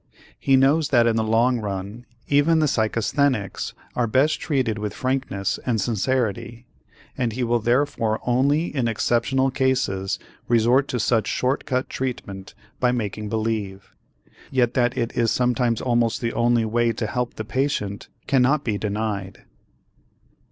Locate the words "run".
1.59-2.07